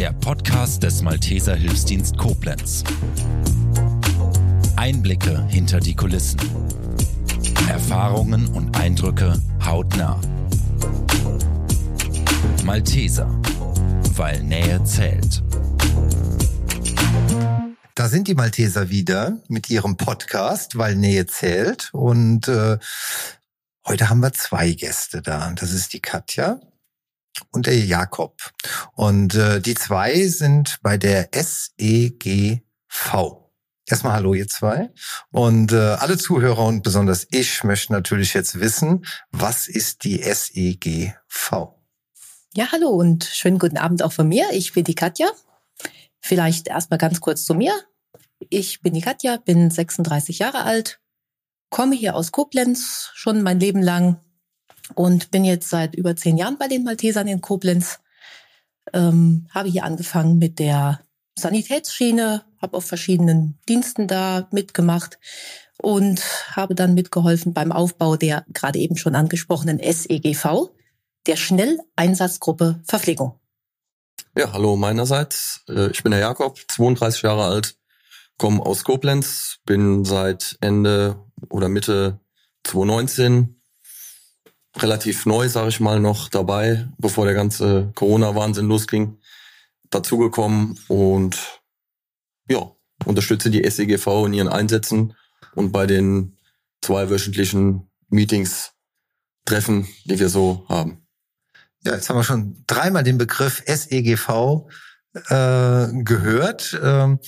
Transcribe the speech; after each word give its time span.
der 0.00 0.14
Podcast 0.14 0.82
des 0.82 1.02
Malteser 1.02 1.54
Hilfsdienst 1.54 2.16
Koblenz. 2.16 2.84
Einblicke 4.74 5.46
hinter 5.48 5.78
die 5.78 5.94
Kulissen. 5.94 6.40
Erfahrungen 7.68 8.48
und 8.48 8.78
Eindrücke 8.78 9.38
hautnah. 9.62 10.18
Malteser, 12.64 13.28
weil 14.14 14.42
Nähe 14.42 14.82
zählt. 14.84 15.42
Da 17.94 18.08
sind 18.08 18.26
die 18.26 18.34
Malteser 18.34 18.88
wieder 18.88 19.36
mit 19.48 19.68
ihrem 19.68 19.98
Podcast, 19.98 20.78
weil 20.78 20.96
Nähe 20.96 21.26
zählt. 21.26 21.90
Und 21.92 22.48
äh, 22.48 22.78
heute 23.86 24.08
haben 24.08 24.20
wir 24.20 24.32
zwei 24.32 24.72
Gäste 24.72 25.20
da. 25.20 25.52
Das 25.56 25.72
ist 25.72 25.92
die 25.92 26.00
Katja 26.00 26.58
und 27.50 27.66
der 27.66 27.78
Jakob. 27.78 28.36
Und 28.94 29.34
äh, 29.34 29.60
die 29.60 29.74
zwei 29.74 30.26
sind 30.26 30.78
bei 30.82 30.96
der 30.96 31.30
SEGV. 31.32 32.60
Erstmal 33.86 34.12
hallo 34.12 34.34
ihr 34.34 34.46
zwei. 34.46 34.90
Und 35.30 35.72
äh, 35.72 35.76
alle 35.76 36.16
Zuhörer 36.16 36.64
und 36.64 36.82
besonders 36.82 37.26
ich 37.30 37.64
möchten 37.64 37.92
natürlich 37.92 38.34
jetzt 38.34 38.60
wissen, 38.60 39.04
was 39.30 39.66
ist 39.68 40.04
die 40.04 40.22
SEGV? 40.22 41.74
Ja, 42.54 42.72
hallo 42.72 42.88
und 42.88 43.24
schönen 43.24 43.58
guten 43.58 43.78
Abend 43.78 44.02
auch 44.02 44.12
von 44.12 44.28
mir. 44.28 44.48
Ich 44.52 44.72
bin 44.72 44.84
die 44.84 44.94
Katja. 44.94 45.28
Vielleicht 46.20 46.68
erstmal 46.68 46.98
ganz 46.98 47.20
kurz 47.20 47.44
zu 47.44 47.54
mir. 47.54 47.72
Ich 48.48 48.80
bin 48.80 48.94
die 48.94 49.00
Katja, 49.00 49.36
bin 49.36 49.70
36 49.70 50.38
Jahre 50.38 50.64
alt, 50.64 51.00
komme 51.68 51.94
hier 51.94 52.16
aus 52.16 52.32
Koblenz 52.32 53.10
schon 53.14 53.42
mein 53.42 53.60
Leben 53.60 53.82
lang 53.82 54.20
und 54.94 55.30
bin 55.30 55.44
jetzt 55.44 55.68
seit 55.68 55.94
über 55.94 56.16
zehn 56.16 56.36
Jahren 56.36 56.58
bei 56.58 56.68
den 56.68 56.84
Maltesern 56.84 57.28
in 57.28 57.40
Koblenz. 57.40 58.00
Ähm, 58.92 59.46
habe 59.50 59.68
hier 59.68 59.84
angefangen 59.84 60.38
mit 60.38 60.58
der 60.58 61.00
Sanitätsschiene, 61.38 62.44
habe 62.60 62.76
auf 62.76 62.84
verschiedenen 62.84 63.58
Diensten 63.68 64.06
da 64.06 64.48
mitgemacht 64.52 65.18
und 65.80 66.22
habe 66.56 66.74
dann 66.74 66.94
mitgeholfen 66.94 67.54
beim 67.54 67.72
Aufbau 67.72 68.16
der 68.16 68.44
gerade 68.48 68.78
eben 68.78 68.96
schon 68.96 69.14
angesprochenen 69.14 69.78
SEGV, 69.78 70.70
der 71.26 71.36
Schnelleinsatzgruppe 71.36 72.80
Verpflegung. 72.84 73.38
Ja, 74.36 74.52
hallo 74.52 74.76
meinerseits. 74.76 75.64
Äh, 75.68 75.90
ich 75.90 76.02
bin 76.02 76.12
der 76.12 76.20
Jakob, 76.20 76.58
32 76.68 77.22
Jahre 77.22 77.44
alt, 77.44 77.76
komme 78.38 78.64
aus 78.64 78.84
Koblenz, 78.84 79.58
bin 79.64 80.04
seit 80.04 80.56
Ende 80.60 81.16
oder 81.48 81.68
Mitte 81.68 82.20
2019 82.64 83.59
relativ 84.76 85.26
neu, 85.26 85.48
sage 85.48 85.68
ich 85.68 85.80
mal, 85.80 86.00
noch 86.00 86.28
dabei, 86.28 86.88
bevor 86.98 87.24
der 87.24 87.34
ganze 87.34 87.90
Corona-Wahnsinn 87.94 88.66
losging, 88.66 89.18
dazugekommen 89.90 90.78
und 90.88 91.60
ja, 92.48 92.70
unterstütze 93.04 93.50
die 93.50 93.68
SEGV 93.68 94.26
in 94.26 94.34
ihren 94.34 94.48
Einsätzen 94.48 95.14
und 95.54 95.72
bei 95.72 95.86
den 95.86 96.36
zweiwöchentlichen 96.82 97.90
Meetings, 98.08 98.72
Treffen, 99.44 99.88
die 100.04 100.18
wir 100.18 100.28
so 100.28 100.64
haben. 100.68 101.06
Ja, 101.84 101.94
jetzt 101.94 102.08
haben 102.08 102.16
wir 102.16 102.24
schon 102.24 102.62
dreimal 102.66 103.02
den 103.02 103.18
Begriff 103.18 103.62
SEGV 103.66 104.68
äh, 105.28 105.88
gehört. 106.04 106.78
Ähm, 106.82 107.18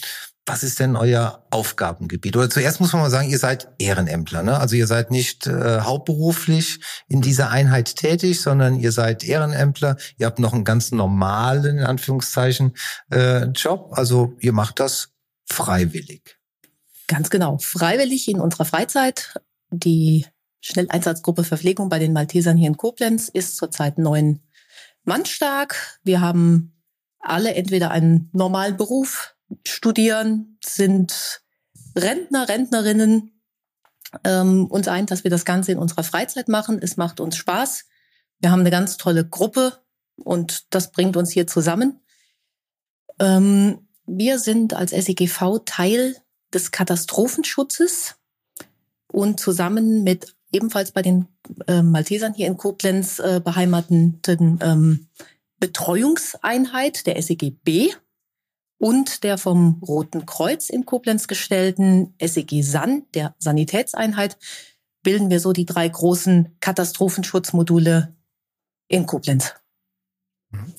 was 0.44 0.64
ist 0.64 0.80
denn 0.80 0.96
euer 0.96 1.46
Aufgabengebiet? 1.50 2.36
Oder 2.36 2.50
zuerst 2.50 2.80
muss 2.80 2.92
man 2.92 3.02
mal 3.02 3.10
sagen, 3.10 3.28
ihr 3.28 3.38
seid 3.38 3.68
Ehrenämtler. 3.78 4.42
Ne? 4.42 4.58
Also 4.58 4.74
ihr 4.74 4.88
seid 4.88 5.10
nicht 5.12 5.46
äh, 5.46 5.80
hauptberuflich 5.80 6.80
in 7.06 7.22
dieser 7.22 7.50
Einheit 7.50 7.94
tätig, 7.94 8.40
sondern 8.40 8.78
ihr 8.80 8.90
seid 8.90 9.22
Ehrenämtler. 9.22 9.96
Ihr 10.18 10.26
habt 10.26 10.40
noch 10.40 10.52
einen 10.52 10.64
ganz 10.64 10.90
normalen, 10.90 11.78
in 11.78 11.84
Anführungszeichen, 11.84 12.74
äh, 13.10 13.44
Job. 13.46 13.92
Also 13.92 14.34
ihr 14.40 14.52
macht 14.52 14.80
das 14.80 15.10
freiwillig. 15.48 16.38
Ganz 17.06 17.30
genau. 17.30 17.58
Freiwillig 17.58 18.28
in 18.28 18.40
unserer 18.40 18.64
Freizeit. 18.64 19.34
Die 19.70 20.26
Schnelleinsatzgruppe 20.60 21.44
Verpflegung 21.44 21.88
bei 21.88 22.00
den 22.00 22.12
Maltesern 22.12 22.56
hier 22.56 22.68
in 22.68 22.76
Koblenz 22.76 23.28
ist 23.28 23.56
zurzeit 23.56 23.98
neun 23.98 24.40
Mann 25.04 25.24
stark. 25.24 26.00
Wir 26.02 26.20
haben 26.20 26.72
alle 27.20 27.54
entweder 27.54 27.90
einen 27.90 28.28
normalen 28.32 28.76
Beruf, 28.76 29.31
studieren, 29.66 30.58
sind 30.64 31.42
Rentner, 31.96 32.48
Rentnerinnen. 32.48 33.30
Ähm, 34.24 34.66
uns 34.66 34.88
eint, 34.88 35.10
dass 35.10 35.24
wir 35.24 35.30
das 35.30 35.44
Ganze 35.44 35.72
in 35.72 35.78
unserer 35.78 36.04
Freizeit 36.04 36.48
machen. 36.48 36.78
Es 36.82 36.96
macht 36.96 37.20
uns 37.20 37.36
Spaß. 37.36 37.86
Wir 38.40 38.50
haben 38.50 38.60
eine 38.60 38.70
ganz 38.70 38.96
tolle 38.96 39.26
Gruppe 39.26 39.78
und 40.16 40.74
das 40.74 40.92
bringt 40.92 41.16
uns 41.16 41.30
hier 41.30 41.46
zusammen. 41.46 42.00
Ähm, 43.18 43.88
wir 44.04 44.38
sind 44.38 44.74
als 44.74 44.90
SEGV 44.90 45.60
Teil 45.64 46.16
des 46.52 46.70
Katastrophenschutzes 46.70 48.16
und 49.10 49.40
zusammen 49.40 50.02
mit 50.02 50.34
ebenfalls 50.50 50.90
bei 50.90 51.02
den 51.02 51.28
äh, 51.66 51.82
Maltesern 51.82 52.34
hier 52.34 52.46
in 52.46 52.56
Koblenz 52.56 53.18
äh, 53.18 53.40
beheimateten 53.42 54.58
ähm, 54.60 55.08
Betreuungseinheit 55.58 57.06
der 57.06 57.20
SEGB 57.22 57.94
und 58.82 59.22
der 59.22 59.38
vom 59.38 59.80
Roten 59.80 60.26
Kreuz 60.26 60.68
in 60.68 60.84
Koblenz 60.84 61.28
gestellten 61.28 62.16
SEG 62.20 62.64
SAN, 62.64 63.04
der 63.14 63.36
Sanitätseinheit, 63.38 64.38
bilden 65.04 65.30
wir 65.30 65.38
so 65.38 65.52
die 65.52 65.66
drei 65.66 65.88
großen 65.88 66.56
Katastrophenschutzmodule 66.58 68.16
in 68.88 69.06
Koblenz. 69.06 69.54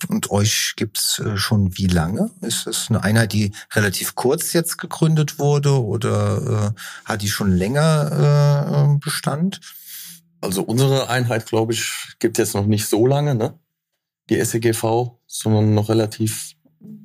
Und 0.09 0.31
euch 0.31 0.73
gibt's 0.75 1.19
äh, 1.19 1.37
schon 1.37 1.77
wie 1.77 1.87
lange? 1.87 2.29
Ist 2.41 2.67
es 2.67 2.87
eine 2.89 3.05
Einheit, 3.05 3.31
die 3.31 3.53
relativ 3.71 4.15
kurz 4.15 4.51
jetzt 4.51 4.77
gegründet 4.77 5.39
wurde 5.39 5.81
oder 5.81 6.73
äh, 6.75 6.81
hat 7.05 7.21
die 7.21 7.29
schon 7.29 7.53
länger 7.55 8.95
äh, 8.95 8.99
Bestand? 8.99 9.61
Also 10.41 10.63
unsere 10.63 11.07
Einheit, 11.07 11.45
glaube 11.45 11.71
ich, 11.71 12.15
gibt 12.19 12.37
jetzt 12.37 12.53
noch 12.53 12.65
nicht 12.65 12.85
so 12.85 13.07
lange, 13.07 13.33
ne? 13.33 13.57
Die 14.29 14.43
SEGV, 14.43 15.11
sondern 15.25 15.73
noch 15.73 15.87
relativ 15.87 16.57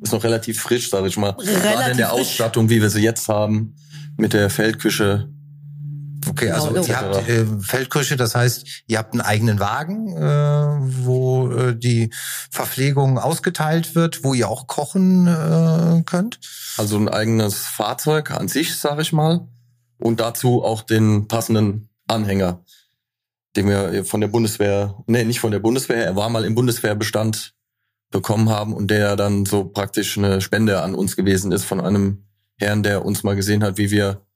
ist 0.03 0.13
noch 0.13 0.25
relativ 0.25 0.61
frisch, 0.61 0.91
sage 0.91 1.09
ich 1.09 1.17
mal. 1.17 1.31
Relativ 1.31 1.63
Gerade 1.63 1.91
in 1.93 1.97
der 1.97 2.09
frisch. 2.09 2.21
Ausstattung, 2.21 2.71
wie 2.71 2.81
wir 2.81 2.91
sie 2.91 3.03
jetzt 3.03 3.29
haben, 3.29 3.75
mit 4.17 4.33
der 4.33 4.51
Feldküche. 4.51 5.29
Okay, 6.29 6.51
also 6.51 6.69
genau, 6.69 6.85
ihr 6.85 7.01
habt 7.01 7.29
äh, 7.29 7.47
Feldküche, 7.61 8.17
das 8.17 8.35
heißt, 8.35 8.67
ihr 8.87 8.99
habt 8.99 9.13
einen 9.13 9.21
eigenen 9.21 9.61
Wagen, 9.61 10.17
äh, 10.17 11.05
wo 11.05 11.51
äh, 11.51 11.77
die 11.77 12.11
Verpflegung 12.51 13.19
ausgeteilt 13.19 13.95
wird, 13.95 14.25
wo 14.25 14.35
ihr 14.35 14.49
auch 14.49 14.67
kochen 14.67 15.27
äh, 15.27 16.03
könnt. 16.05 16.41
Also 16.77 16.97
ein 16.97 17.09
eigenes 17.09 17.57
Fahrzeug 17.59 18.33
an 18.33 18.49
sich, 18.49 18.77
sage 18.77 19.03
ich 19.03 19.13
mal, 19.13 19.49
und 19.99 20.21
dazu 20.21 20.63
auch 20.63 20.83
den 20.83 21.29
passenden 21.29 21.89
Anhänger, 22.09 22.65
den 23.57 23.69
wir 23.69 24.05
von 24.05 24.21
der 24.21 24.29
Bundeswehr, 24.29 24.97
nee, 25.07 25.25
nicht 25.25 25.41
von 25.41 25.53
der 25.53 25.61
Bundeswehr, 25.61 26.05
er 26.05 26.17
war 26.17 26.29
mal 26.29 26.45
im 26.45 26.55
Bundeswehrbestand 26.55 27.55
bekommen 28.11 28.49
haben 28.49 28.73
und 28.73 28.91
der 28.91 29.17
dann 29.17 29.45
so 29.45 29.65
praktisch 29.65 30.17
eine 30.17 30.41
Spende 30.41 30.83
an 30.83 30.95
uns 30.95 31.17
gewesen 31.17 31.53
ist 31.53 31.65
von 31.65 31.81
einem 31.81 32.25
Herrn, 32.57 32.83
der 32.83 33.05
uns 33.05 33.23
mal 33.23 33.37
gesehen 33.37 33.63
hat, 33.63 33.79
wie 33.79 33.91
wir 33.91 34.27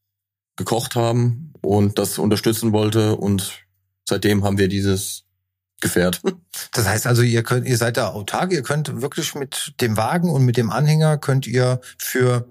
gekocht 0.56 0.94
haben 0.94 1.52
und 1.62 1.98
das 1.98 2.18
unterstützen 2.18 2.72
wollte 2.72 3.16
und 3.16 3.64
seitdem 4.06 4.44
haben 4.44 4.58
wir 4.58 4.68
dieses 4.68 5.24
Gefährt. 5.80 6.22
Das 6.74 6.86
heißt 6.86 7.06
also, 7.06 7.22
ihr 7.22 7.42
könnt, 7.42 7.66
ihr 7.66 7.76
seid 7.76 7.98
da 7.98 8.08
autark, 8.08 8.52
ihr 8.52 8.62
könnt 8.62 9.02
wirklich 9.02 9.34
mit 9.34 9.74
dem 9.80 9.98
Wagen 9.98 10.30
und 10.30 10.44
mit 10.44 10.56
dem 10.56 10.70
Anhänger 10.70 11.18
könnt 11.18 11.46
ihr 11.46 11.80
für 11.98 12.48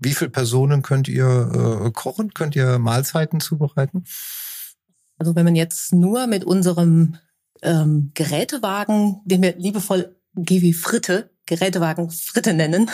wie 0.00 0.14
viele 0.14 0.30
Personen 0.30 0.82
könnt 0.82 1.06
ihr 1.06 1.84
äh, 1.86 1.90
kochen? 1.92 2.32
Könnt 2.32 2.56
ihr 2.56 2.78
Mahlzeiten 2.78 3.38
zubereiten? 3.38 4.04
Also 5.18 5.36
wenn 5.36 5.44
man 5.44 5.54
jetzt 5.54 5.92
nur 5.92 6.26
mit 6.26 6.44
unserem 6.44 7.16
ähm, 7.62 8.10
Gerätewagen, 8.14 9.20
den 9.24 9.42
wir 9.42 9.56
liebevoll 9.56 10.16
wie 10.32 10.72
Fritte, 10.72 11.30
Gerätewagen 11.46 12.10
Fritte 12.10 12.54
nennen, 12.54 12.90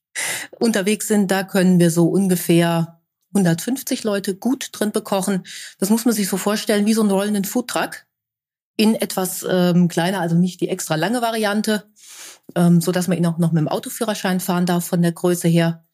unterwegs 0.60 1.08
sind, 1.08 1.30
da 1.30 1.42
können 1.42 1.78
wir 1.78 1.90
so 1.90 2.08
ungefähr 2.08 3.00
150 3.34 4.04
Leute 4.04 4.36
gut 4.36 4.70
drin 4.72 4.92
bekochen. 4.92 5.44
Das 5.78 5.90
muss 5.90 6.04
man 6.04 6.14
sich 6.14 6.28
so 6.28 6.36
vorstellen 6.36 6.86
wie 6.86 6.94
so 6.94 7.02
einen 7.02 7.10
rollenden 7.10 7.44
Foodtruck 7.44 8.06
in 8.76 8.94
etwas 8.94 9.44
ähm, 9.48 9.88
kleiner, 9.88 10.20
also 10.20 10.36
nicht 10.36 10.60
die 10.60 10.68
extra 10.68 10.96
lange 10.96 11.22
Variante, 11.22 11.90
ähm, 12.54 12.80
so 12.80 12.92
dass 12.92 13.08
man 13.08 13.18
ihn 13.18 13.26
auch 13.26 13.38
noch 13.38 13.52
mit 13.52 13.60
dem 13.60 13.68
Autoführerschein 13.68 14.40
fahren 14.40 14.66
darf 14.66 14.86
von 14.86 15.02
der 15.02 15.12
Größe 15.12 15.48
her. 15.48 15.84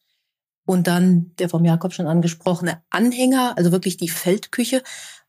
Und 0.65 0.87
dann 0.87 1.33
der 1.39 1.49
vom 1.49 1.65
Jakob 1.65 1.93
schon 1.93 2.07
angesprochene 2.07 2.81
Anhänger, 2.89 3.57
also 3.57 3.71
wirklich 3.71 3.97
die 3.97 4.09
Feldküche, 4.09 4.81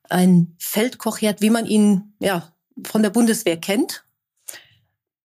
ein 0.08 0.54
Feldkochherd, 0.58 1.40
wie 1.40 1.50
man 1.50 1.66
ihn 1.66 2.14
ja 2.20 2.52
von 2.84 3.02
der 3.02 3.10
Bundeswehr 3.10 3.56
kennt, 3.56 4.04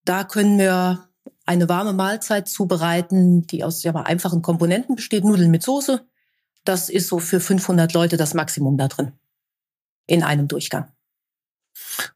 da 0.05 0.23
können 0.23 0.57
wir 0.57 1.09
eine 1.45 1.67
warme 1.67 1.93
Mahlzeit 1.93 2.47
zubereiten, 2.47 3.47
die 3.47 3.63
aus 3.63 3.83
ja, 3.83 3.93
einfachen 3.95 4.41
Komponenten 4.41 4.95
besteht, 4.95 5.23
Nudeln 5.23 5.51
mit 5.51 5.63
Soße. 5.63 6.05
Das 6.63 6.89
ist 6.89 7.07
so 7.07 7.19
für 7.19 7.39
500 7.39 7.93
Leute 7.93 8.17
das 8.17 8.33
Maximum 8.33 8.77
da 8.77 8.87
drin. 8.87 9.13
In 10.05 10.23
einem 10.23 10.47
Durchgang. 10.47 10.91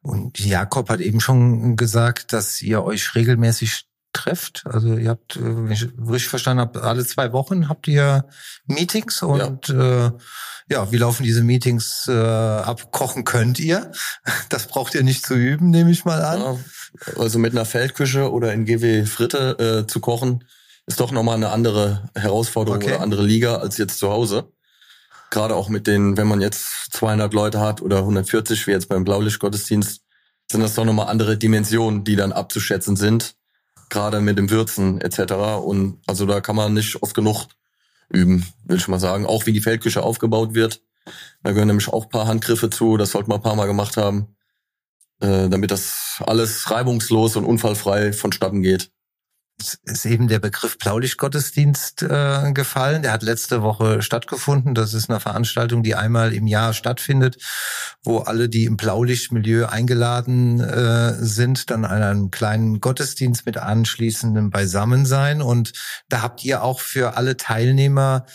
Und 0.02 0.40
Jakob 0.40 0.90
hat 0.90 1.00
eben 1.00 1.20
schon 1.20 1.76
gesagt, 1.76 2.34
dass 2.34 2.62
ihr 2.62 2.84
euch 2.84 3.16
regelmäßig 3.16 3.88
trefft. 4.14 4.64
Also 4.66 4.96
ihr 4.96 5.10
habt, 5.10 5.36
äh, 5.36 5.42
wenn 5.42 5.72
ich 5.72 5.88
richtig 5.98 6.30
verstanden 6.30 6.62
habe, 6.62 6.84
alle 6.84 7.06
zwei 7.06 7.34
Wochen 7.34 7.68
habt 7.68 7.88
ihr 7.88 8.28
Meetings 8.66 9.24
und 9.24 9.68
ja, 9.68 10.08
äh, 10.08 10.12
ja 10.70 10.92
wie 10.92 10.98
laufen 10.98 11.24
diese 11.24 11.44
Meetings 11.44 12.08
äh, 12.08 12.14
ab? 12.14 12.92
Kochen 12.92 13.26
könnt 13.26 13.60
ihr? 13.60 13.92
Das 14.50 14.68
braucht 14.68 14.94
ihr 14.94 15.04
nicht 15.04 15.26
zu 15.26 15.34
üben, 15.34 15.72
nehme 15.72 15.90
ich 15.90 16.06
mal 16.06 16.22
an. 16.24 16.40
Ja, 16.40 16.60
also 17.18 17.40
mit 17.40 17.54
einer 17.54 17.66
Feldküche 17.66 18.32
oder 18.32 18.54
in 18.54 18.66
GW 18.66 19.06
Fritte 19.06 19.84
äh, 19.84 19.88
zu 19.88 20.00
kochen, 20.00 20.44
ist 20.86 21.00
doch 21.00 21.12
nochmal 21.12 21.36
eine 21.36 21.50
andere 21.50 22.10
Herausforderung 22.16 22.82
okay. 22.82 22.94
oder 22.94 23.02
andere 23.02 23.24
Liga 23.24 23.56
als 23.58 23.78
jetzt 23.78 24.00
zu 24.00 24.10
Hause. 24.10 24.52
Gerade 25.30 25.56
auch 25.56 25.70
mit 25.70 25.88
den, 25.88 26.18
wenn 26.18 26.28
man 26.28 26.42
jetzt 26.42 26.94
200 26.94 27.34
Leute 27.34 27.60
hat 27.60 27.82
oder 27.82 28.00
140, 28.00 28.68
wie 28.68 28.72
jetzt 28.72 28.90
beim 28.90 29.04
Blaulichtgottesdienst, 29.04 30.02
sind 30.52 30.62
das 30.62 30.76
doch 30.76 30.86
nochmal 30.86 31.08
andere 31.08 31.38
Dimensionen, 31.38 32.04
die 32.04 32.16
dann 32.16 32.32
abzuschätzen 32.32 32.96
sind. 32.96 33.36
Gerade 33.90 34.22
mit 34.22 34.38
dem 34.38 34.50
Würzen 34.50 35.02
etc. 35.02 35.34
Und 35.64 36.00
also 36.06 36.26
da 36.26 36.42
kann 36.42 36.56
man 36.56 36.74
nicht 36.74 37.02
oft 37.02 37.16
genug 37.16 37.48
üben, 38.10 38.46
will 38.66 38.78
ich 38.78 38.88
mal 38.88 39.00
sagen. 39.00 39.26
Auch 39.26 39.46
wie 39.46 39.54
die 39.54 39.62
Feldküche 39.62 40.04
aufgebaut 40.04 40.54
wird. 40.54 40.82
Da 41.44 41.52
gehören 41.52 41.68
nämlich 41.68 41.88
auch 41.88 42.10
paar 42.10 42.28
Handgriffe 42.28 42.70
zu. 42.70 42.98
Das 42.98 43.12
sollte 43.12 43.30
man 43.30 43.40
ein 43.40 43.44
paar 43.44 43.56
Mal 43.56 43.68
gemacht 43.68 43.98
haben, 43.98 44.36
äh, 45.24 45.50
damit 45.50 45.72
das 45.72 46.22
alles 46.26 46.70
reibungslos 46.70 47.36
und 47.36 47.46
unfallfrei 47.46 48.14
vonstatten 48.14 48.62
geht 48.62 48.92
ist 49.84 50.06
eben 50.06 50.28
der 50.28 50.40
Begriff 50.40 50.78
Blaulichtgottesdienst 50.78 52.04
äh, 52.04 52.52
gefallen. 52.54 53.02
Der 53.02 53.12
hat 53.12 53.24
letzte 53.24 53.62
Woche 53.62 54.02
stattgefunden. 54.02 54.76
Das 54.76 54.94
ist 54.94 55.10
eine 55.10 55.20
Veranstaltung, 55.20 55.84
die 55.84 55.96
einmal 55.96 56.34
im 56.34 56.48
Jahr 56.48 56.74
stattfindet, 56.74 57.38
wo 58.04 58.20
alle, 58.20 58.50
die 58.50 58.66
im 58.66 58.78
Blaulichtmilieu 58.78 59.68
eingeladen 59.68 60.60
äh, 60.60 61.14
sind, 61.14 61.70
dann 61.70 61.86
an 61.86 62.02
einem 62.02 62.32
kleinen 62.32 62.82
Gottesdienst 62.82 63.46
mit 63.46 63.58
anschließendem 63.58 64.50
Beisammensein. 64.50 65.42
Und 65.42 65.74
da 66.10 66.22
habt 66.22 66.44
ihr 66.44 66.64
auch 66.64 66.80
für 66.80 67.16
alle 67.16 67.38
Teilnehmer 67.38 68.26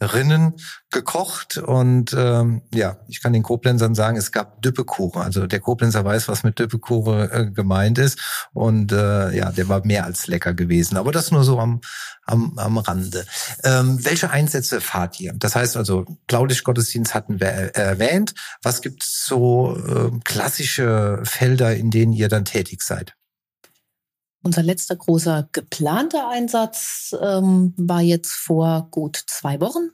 Rinnen 0.00 0.54
gekocht 0.90 1.56
und 1.56 2.14
ähm, 2.16 2.62
ja, 2.74 2.98
ich 3.08 3.22
kann 3.22 3.32
den 3.32 3.42
Koblenzern 3.42 3.94
sagen, 3.94 4.16
es 4.16 4.30
gab 4.30 4.60
Düppekuchen. 4.60 5.22
Also 5.22 5.46
der 5.46 5.60
Koblenzer 5.60 6.04
weiß, 6.04 6.28
was 6.28 6.42
mit 6.42 6.58
Düppekuchen 6.58 7.30
äh, 7.30 7.50
gemeint 7.50 7.98
ist 7.98 8.48
und 8.52 8.92
äh, 8.92 9.34
ja, 9.34 9.52
der 9.52 9.68
war 9.68 9.84
mehr 9.86 10.04
als 10.04 10.26
lecker 10.26 10.52
gewesen. 10.52 10.96
Aber 10.96 11.12
das 11.12 11.30
nur 11.30 11.44
so 11.44 11.58
am 11.58 11.80
am, 12.26 12.58
am 12.58 12.78
Rande. 12.78 13.24
Ähm, 13.64 14.04
welche 14.04 14.30
Einsätze 14.30 14.80
fahrt 14.80 15.18
ihr? 15.20 15.32
Das 15.36 15.54
heißt 15.54 15.76
also, 15.76 16.04
Blaulicht-Gottesdienst 16.26 17.14
hatten 17.14 17.40
wir 17.40 17.46
erwähnt. 17.46 18.34
Was 18.62 18.82
gibt's 18.82 19.24
so 19.24 19.76
äh, 19.76 20.10
klassische 20.24 21.20
Felder, 21.24 21.74
in 21.74 21.90
denen 21.90 22.12
ihr 22.12 22.28
dann 22.28 22.44
tätig 22.44 22.82
seid? 22.82 23.14
Unser 24.46 24.62
letzter 24.62 24.94
großer 24.94 25.48
geplanter 25.50 26.28
Einsatz 26.28 27.12
ähm, 27.20 27.74
war 27.76 28.00
jetzt 28.00 28.30
vor 28.30 28.86
gut 28.92 29.20
zwei 29.26 29.60
Wochen. 29.60 29.90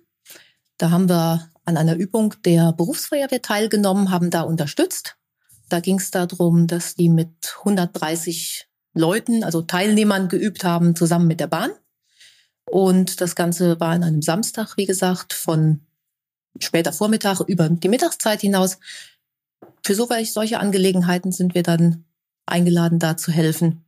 Da 0.77 0.91
haben 0.91 1.09
wir 1.09 1.49
an 1.65 1.79
einer 1.79 1.97
Übung 1.97 2.35
der 2.45 2.75
Berufsfeuerwehr 2.75 3.41
teilgenommen, 3.41 4.11
haben 4.11 4.29
da 4.29 4.43
unterstützt. 4.43 5.17
Da 5.71 5.81
ging 5.81 5.97
es 5.97 6.11
darum, 6.11 6.67
dass 6.67 6.97
die 6.97 7.09
mit 7.09 7.31
130 7.61 8.69
Leuten, 8.93 9.43
also 9.43 9.63
Teilnehmern 9.63 10.29
geübt 10.29 10.65
haben, 10.65 10.95
zusammen 10.97 11.29
mit 11.29 11.41
der 11.41 11.47
Bahn. 11.47 11.71
Und 12.67 13.23
das 13.23 13.35
Ganze 13.35 13.81
war 13.81 13.93
an 13.93 14.05
einem 14.05 14.21
Samstag, 14.21 14.77
wie 14.77 14.85
gesagt, 14.85 15.33
von 15.33 15.81
später 16.61 16.93
Vormittag 16.93 17.41
über 17.41 17.71
die 17.71 17.89
Mittagszeit 17.89 18.43
hinaus. 18.43 18.77
Für 19.83 19.95
solche 19.95 20.61
Angelegenheiten 20.61 21.33
sind 21.33 21.55
wir 21.55 21.63
dann 21.63 22.05
eingeladen, 22.45 22.99
da 22.99 23.17
zu 23.17 23.33
helfen. 23.33 23.87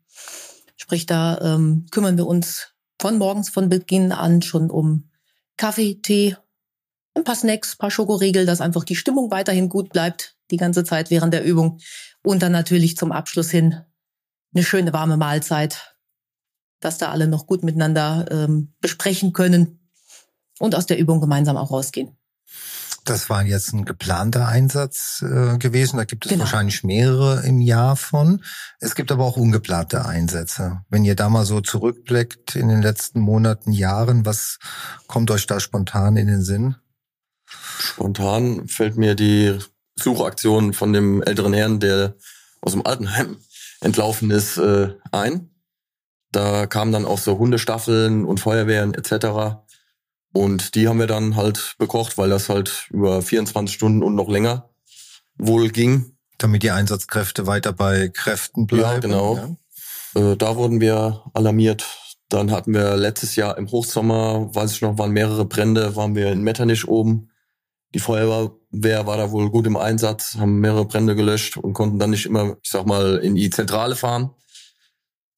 Sprich, 0.77 1.07
da 1.07 1.39
ähm, 1.41 1.87
kümmern 1.91 2.17
wir 2.17 2.27
uns 2.27 2.75
von 3.01 3.19
morgens 3.19 3.49
von 3.49 3.69
Beginn 3.69 4.13
an 4.13 4.43
schon 4.43 4.71
um 4.71 5.11
Kaffee, 5.57 6.01
Tee, 6.01 6.37
ein 7.15 7.25
paar 7.25 7.37
Snacks, 7.37 7.75
ein 7.75 7.79
paar 7.79 7.91
Schokoriegel, 7.91 8.47
dass 8.47 8.61
einfach 8.61 8.85
die 8.85 8.97
Stimmung 8.97 9.31
weiterhin 9.31 9.69
gut 9.69 9.91
bleibt, 9.91 10.37
die 10.51 10.57
ganze 10.57 10.85
Zeit 10.85 11.11
während 11.11 11.33
der 11.33 11.45
Übung. 11.45 11.79
Und 12.23 12.43
dann 12.43 12.53
natürlich 12.53 12.97
zum 12.97 13.13
Abschluss 13.13 13.51
hin 13.51 13.81
eine 14.55 14.65
schöne 14.65 14.93
warme 14.93 15.17
Mahlzeit, 15.17 15.97
dass 16.81 16.99
da 16.99 17.11
alle 17.11 17.29
noch 17.29 17.47
gut 17.47 17.63
miteinander 17.63 18.27
ähm, 18.31 18.75
besprechen 18.81 19.33
können 19.33 19.91
und 20.59 20.75
aus 20.75 20.87
der 20.87 20.99
Übung 20.99 21.21
gemeinsam 21.21 21.57
auch 21.57 21.71
rausgehen. 21.71 22.17
Das 23.05 23.29
war 23.29 23.45
jetzt 23.45 23.73
ein 23.75 23.85
geplanter 23.85 24.49
Einsatz 24.49 25.23
äh, 25.23 25.59
gewesen. 25.59 25.99
Da 25.99 26.05
gibt 26.05 26.25
es 26.25 26.31
genau. 26.31 26.45
wahrscheinlich 26.45 26.85
mehrere 26.85 27.45
im 27.45 27.61
Jahr 27.61 27.97
von. 27.97 28.43
Es 28.81 28.95
gibt 28.95 29.13
aber 29.13 29.25
auch 29.25 29.37
ungeplante 29.37 30.07
Einsätze. 30.07 30.81
Wenn 30.89 31.05
ihr 31.05 31.15
da 31.15 31.29
mal 31.29 31.45
so 31.45 31.61
zurückblickt 31.61 32.57
in 32.57 32.69
den 32.69 32.81
letzten 32.81 33.21
Monaten, 33.21 33.73
Jahren, 33.73 34.25
was 34.25 34.59
kommt 35.07 35.31
euch 35.31 35.47
da 35.47 35.61
spontan 35.61 36.17
in 36.17 36.29
den 36.29 36.43
Sinn? 36.43 36.77
Spontan 37.45 38.69
fällt 38.69 38.97
mir 38.97 39.15
die 39.15 39.59
Suchaktion 39.97 40.73
von 40.73 40.93
dem 40.93 41.23
älteren 41.23 41.53
Herrn, 41.53 41.81
der 41.81 42.17
aus 42.63 42.73
dem 42.73 42.87
Altenheim 42.87 43.37
entlaufen 43.81 44.31
ist, 44.31 44.57
äh, 44.57 44.95
ein. 45.13 45.51
Da 46.33 46.67
kamen 46.67 46.91
dann 46.91 47.05
auch 47.05 47.19
so 47.19 47.39
Hundestaffeln 47.39 48.25
und 48.25 48.41
Feuerwehren 48.41 48.95
etc. 48.95 49.63
Und 50.35 50.75
die 50.75 50.89
haben 50.89 50.99
wir 50.99 51.07
dann 51.07 51.37
halt 51.37 51.77
bekocht, 51.79 52.19
weil 52.19 52.29
das 52.29 52.49
halt 52.49 52.89
über 52.91 53.23
24 53.23 53.73
Stunden 53.73 54.03
und 54.03 54.17
noch 54.17 54.29
länger 54.29 54.69
wohl 55.39 55.71
ging. 55.71 56.17
Damit 56.39 56.65
die 56.65 56.73
Einsatzkräfte 56.73 57.47
weiter 57.47 57.73
bei 57.73 58.09
Kräften 58.09 58.67
bleiben. 58.67 58.83
Ja, 58.83 58.99
genau. 58.99 59.57
Ja. 60.15 60.33
Äh, 60.33 60.37
da 60.37 60.57
wurden 60.57 60.81
wir 60.81 61.23
alarmiert. 61.35 61.87
Dann 62.29 62.51
hatten 62.51 62.75
wir 62.75 62.97
letztes 62.97 63.37
Jahr 63.37 63.57
im 63.57 63.71
Hochsommer, 63.71 64.53
weiß 64.53 64.73
ich 64.73 64.81
noch, 64.81 64.99
waren 64.99 65.13
mehrere 65.13 65.45
Brände, 65.45 65.95
waren 65.95 66.17
wir 66.17 66.33
in 66.33 66.43
Metternich 66.43 66.89
oben. 66.89 67.31
Die 67.95 68.01
Feuerwehr 68.01 69.07
war 69.07 69.17
da 69.17 69.31
wohl 69.31 69.51
gut 69.51 69.69
im 69.69 69.77
Einsatz, 69.77 70.35
haben 70.37 70.59
mehrere 70.59 70.85
Brände 70.85 71.15
gelöscht 71.15 71.57
und 71.57 71.75
konnten 71.75 72.01
dann 72.01 72.11
nicht 72.11 72.27
immer, 72.27 72.57
ich 72.61 72.71
sag 72.71 72.87
mal, 72.87 73.19
in 73.19 73.37
die 73.37 73.51
Zentrale 73.51 73.95
fahren, 73.95 74.31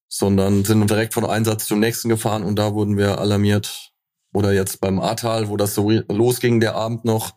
sondern 0.08 0.64
sind 0.64 0.88
direkt 0.88 1.12
von 1.12 1.26
Einsatz 1.26 1.66
zum 1.66 1.81
nächsten 1.81 2.08
gefahren 2.08 2.44
und 2.44 2.56
da 2.56 2.72
wurden 2.72 2.96
wir 2.96 3.19
alarmiert 3.19 3.93
oder 4.36 4.52
jetzt 4.52 4.82
beim 4.82 5.00
Ahrtal, 5.00 5.48
wo 5.48 5.56
das 5.56 5.74
so 5.74 5.90
losging, 5.90 6.60
der 6.60 6.74
Abend 6.74 7.06
noch, 7.06 7.36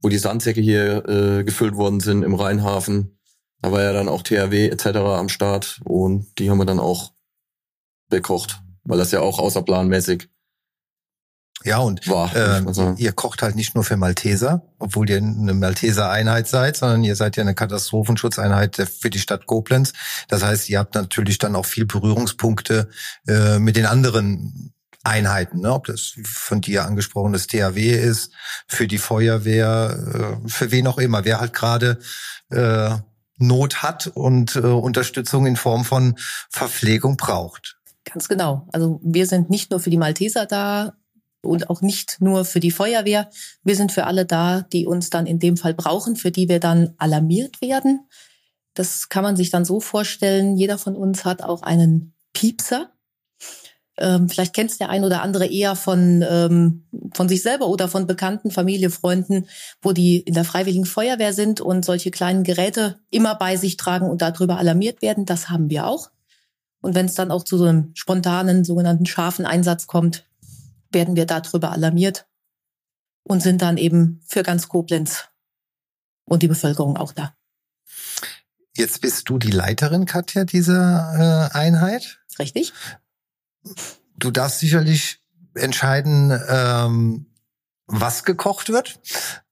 wo 0.00 0.08
die 0.08 0.18
Sandsäcke 0.18 0.60
hier 0.60 1.04
äh, 1.08 1.42
gefüllt 1.42 1.74
worden 1.74 1.98
sind 1.98 2.22
im 2.22 2.36
Rheinhafen. 2.36 3.18
Da 3.60 3.72
war 3.72 3.82
ja 3.82 3.92
dann 3.92 4.08
auch 4.08 4.22
THW 4.22 4.68
etc. 4.68 4.86
am 4.98 5.28
Start 5.28 5.80
und 5.84 6.38
die 6.38 6.48
haben 6.48 6.58
wir 6.58 6.64
dann 6.64 6.78
auch 6.78 7.12
bekocht, 8.08 8.60
weil 8.84 8.98
das 8.98 9.10
ja 9.10 9.18
auch 9.18 9.40
außerplanmäßig 9.40 10.28
ja, 11.64 11.78
und 11.78 12.08
war, 12.08 12.34
äh, 12.34 12.62
ihr 12.96 13.12
kocht 13.12 13.42
halt 13.42 13.54
nicht 13.54 13.74
nur 13.74 13.84
für 13.84 13.96
Malteser, 13.96 14.62
obwohl 14.78 15.08
ihr 15.08 15.18
eine 15.18 15.54
Malteser 15.54 16.10
Einheit 16.10 16.48
seid, 16.48 16.76
sondern 16.76 17.04
ihr 17.04 17.14
seid 17.14 17.36
ja 17.36 17.42
eine 17.42 17.54
Katastrophenschutzeinheit 17.54 18.76
für 19.00 19.10
die 19.10 19.20
Stadt 19.20 19.46
Koblenz. 19.46 19.92
Das 20.28 20.42
heißt, 20.42 20.68
ihr 20.70 20.78
habt 20.78 20.94
natürlich 20.94 21.38
dann 21.38 21.54
auch 21.54 21.66
viel 21.66 21.86
Berührungspunkte 21.86 22.88
äh, 23.28 23.58
mit 23.58 23.76
den 23.76 23.86
anderen 23.86 24.71
Einheiten, 25.04 25.60
ne? 25.60 25.72
ob 25.72 25.86
das 25.86 26.14
von 26.24 26.60
dir 26.60 26.84
angesprochenes 26.84 27.46
THW 27.46 27.90
ist, 27.90 28.32
für 28.66 28.86
die 28.86 28.98
Feuerwehr, 28.98 30.38
äh, 30.44 30.48
für 30.48 30.70
wen 30.70 30.86
auch 30.86 30.98
immer, 30.98 31.24
wer 31.24 31.40
halt 31.40 31.52
gerade 31.52 31.98
äh, 32.50 32.96
Not 33.38 33.82
hat 33.82 34.06
und 34.06 34.56
äh, 34.56 34.60
Unterstützung 34.60 35.46
in 35.46 35.56
Form 35.56 35.84
von 35.84 36.16
Verpflegung 36.50 37.16
braucht. 37.16 37.76
Ganz 38.04 38.28
genau. 38.28 38.68
Also 38.72 39.00
wir 39.02 39.26
sind 39.26 39.50
nicht 39.50 39.70
nur 39.70 39.80
für 39.80 39.90
die 39.90 39.96
Malteser 39.96 40.46
da 40.46 40.94
und 41.42 41.70
auch 41.70 41.82
nicht 41.82 42.20
nur 42.20 42.44
für 42.44 42.60
die 42.60 42.70
Feuerwehr. 42.70 43.30
Wir 43.64 43.76
sind 43.76 43.92
für 43.92 44.06
alle 44.06 44.26
da, 44.26 44.62
die 44.62 44.86
uns 44.86 45.10
dann 45.10 45.26
in 45.26 45.38
dem 45.38 45.56
Fall 45.56 45.74
brauchen, 45.74 46.16
für 46.16 46.30
die 46.30 46.48
wir 46.48 46.60
dann 46.60 46.94
alarmiert 46.98 47.60
werden. 47.60 48.06
Das 48.74 49.08
kann 49.08 49.22
man 49.22 49.36
sich 49.36 49.50
dann 49.50 49.64
so 49.64 49.80
vorstellen. 49.80 50.56
Jeder 50.56 50.78
von 50.78 50.96
uns 50.96 51.24
hat 51.24 51.42
auch 51.42 51.62
einen 51.62 52.14
Piepser. 52.32 52.92
Ähm, 53.98 54.28
vielleicht 54.28 54.54
kennt 54.54 54.70
es 54.70 54.78
der 54.78 54.88
ein 54.88 55.04
oder 55.04 55.22
andere 55.22 55.46
eher 55.46 55.76
von, 55.76 56.24
ähm, 56.28 56.84
von 57.14 57.28
sich 57.28 57.42
selber 57.42 57.68
oder 57.68 57.88
von 57.88 58.06
Bekannten, 58.06 58.50
Familie, 58.50 58.90
Freunden, 58.90 59.46
wo 59.82 59.92
die 59.92 60.20
in 60.20 60.34
der 60.34 60.44
Freiwilligen 60.44 60.86
Feuerwehr 60.86 61.34
sind 61.34 61.60
und 61.60 61.84
solche 61.84 62.10
kleinen 62.10 62.42
Geräte 62.42 63.00
immer 63.10 63.34
bei 63.34 63.56
sich 63.56 63.76
tragen 63.76 64.08
und 64.08 64.22
darüber 64.22 64.56
alarmiert 64.56 65.02
werden. 65.02 65.26
Das 65.26 65.50
haben 65.50 65.68
wir 65.68 65.86
auch. 65.86 66.10
Und 66.80 66.94
wenn 66.94 67.06
es 67.06 67.14
dann 67.14 67.30
auch 67.30 67.44
zu 67.44 67.58
so 67.58 67.64
einem 67.64 67.90
spontanen, 67.94 68.64
sogenannten 68.64 69.06
scharfen 69.06 69.44
Einsatz 69.44 69.86
kommt, 69.86 70.24
werden 70.90 71.14
wir 71.14 71.26
darüber 71.26 71.70
alarmiert 71.70 72.26
und 73.24 73.42
sind 73.42 73.62
dann 73.62 73.76
eben 73.76 74.20
für 74.26 74.42
ganz 74.42 74.68
Koblenz 74.68 75.28
und 76.24 76.42
die 76.42 76.48
Bevölkerung 76.48 76.96
auch 76.96 77.12
da. 77.12 77.34
Jetzt 78.74 79.02
bist 79.02 79.28
du 79.28 79.38
die 79.38 79.50
Leiterin, 79.50 80.06
Katja, 80.06 80.44
dieser 80.44 81.50
äh, 81.52 81.56
Einheit. 81.56 82.20
Richtig. 82.38 82.72
Du 84.18 84.30
darfst 84.30 84.60
sicherlich 84.60 85.20
entscheiden, 85.54 86.38
ähm, 86.48 87.26
was 87.86 88.24
gekocht 88.24 88.70
wird. 88.70 89.00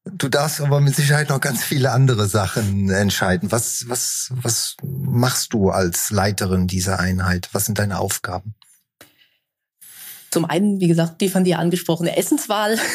Du 0.04 0.28
darfst 0.28 0.60
aber 0.60 0.80
mit 0.80 0.96
Sicherheit 0.96 1.28
noch 1.28 1.40
ganz 1.40 1.62
viele 1.62 1.92
andere 1.92 2.26
Sachen 2.26 2.90
entscheiden. 2.90 3.52
Was, 3.52 3.88
was, 3.88 4.32
was 4.34 4.76
machst 4.82 5.52
du 5.52 5.70
als 5.70 6.10
Leiterin 6.10 6.66
dieser 6.66 6.98
Einheit? 6.98 7.50
Was 7.52 7.66
sind 7.66 7.78
deine 7.78 7.98
Aufgaben? 7.98 8.54
Zum 10.30 10.44
einen, 10.44 10.80
wie 10.80 10.88
gesagt, 10.88 11.20
die 11.20 11.28
von 11.28 11.44
dir 11.44 11.58
angesprochene 11.58 12.16
Essenswahl. 12.16 12.78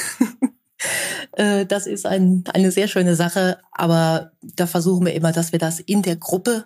Äh, 1.31 1.65
das 1.65 1.88
ist 1.88 2.05
ein, 2.05 2.43
eine 2.53 2.72
sehr 2.72 2.88
schöne 2.88 3.15
Sache, 3.15 3.60
aber 3.72 4.34
da 4.41 4.67
versuchen 4.67 5.05
wir 5.05 5.13
immer, 5.13 5.31
dass 5.31 5.51
wir 5.51 5.60
das 5.60 5.79
in 5.79 6.01
der 6.01 6.15
Gruppe 6.15 6.65